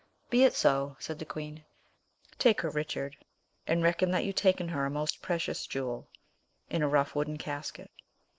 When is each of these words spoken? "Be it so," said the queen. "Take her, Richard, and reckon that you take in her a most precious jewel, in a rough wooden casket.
"Be 0.31 0.43
it 0.43 0.55
so," 0.55 0.95
said 0.99 1.19
the 1.19 1.25
queen. 1.27 1.63
"Take 2.39 2.61
her, 2.61 2.71
Richard, 2.71 3.15
and 3.67 3.83
reckon 3.83 4.09
that 4.09 4.25
you 4.25 4.33
take 4.33 4.59
in 4.59 4.69
her 4.69 4.87
a 4.87 4.89
most 4.89 5.21
precious 5.21 5.67
jewel, 5.67 6.07
in 6.71 6.81
a 6.81 6.87
rough 6.87 7.13
wooden 7.13 7.37
casket. 7.37 7.91